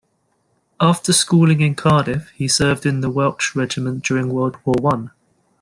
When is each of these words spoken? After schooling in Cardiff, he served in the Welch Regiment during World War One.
After 0.79 1.13
schooling 1.13 1.61
in 1.61 1.75
Cardiff, 1.75 2.31
he 2.31 2.47
served 2.47 2.87
in 2.87 3.01
the 3.01 3.09
Welch 3.11 3.55
Regiment 3.55 4.03
during 4.03 4.29
World 4.29 4.57
War 4.65 4.73
One. 4.79 5.11